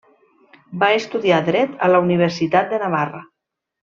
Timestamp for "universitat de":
2.07-2.83